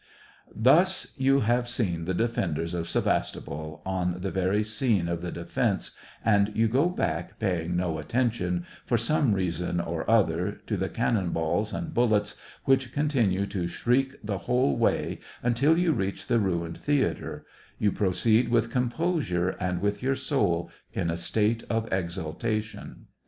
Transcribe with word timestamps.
Thus 0.55 1.05
you 1.15 1.41
have 1.41 1.69
seen 1.69 2.05
the 2.05 2.15
defenders 2.15 2.73
of 2.73 2.89
Sevastopol, 2.89 3.83
on 3.85 4.19
the 4.21 4.31
very 4.31 4.63
scene 4.63 5.07
of 5.07 5.21
the 5.21 5.31
defence, 5.31 5.91
and 6.25 6.51
you 6.55 6.67
go 6.67 6.89
back 6.89 7.37
paying 7.37 7.75
no 7.75 7.99
attention, 7.99 8.65
for 8.83 8.97
some 8.97 9.33
reason 9.33 9.79
or 9.79 10.09
other, 10.09 10.53
to 10.65 10.75
the 10.75 10.89
cannon 10.89 11.29
balls 11.29 11.71
and 11.71 11.93
bullets, 11.93 12.35
which 12.65 12.91
continue 12.91 13.45
to 13.45 13.67
shriek 13.67 14.15
the 14.23 14.39
whole 14.49 14.75
way 14.75 15.19
until 15.43 15.77
you 15.77 15.91
reach 15.91 16.25
the 16.25 16.39
ruined 16.39 16.79
theatre,— 16.79 17.45
you 17.77 17.91
proceed 17.91 18.49
with 18.49 18.71
composure, 18.71 19.49
and 19.49 19.81
with 19.81 20.01
your 20.01 20.15
soul 20.15 20.71
in 20.93 21.11
a 21.11 21.15
state 21.17 21.61
of 21.69 21.87
exaltation. 21.93 23.05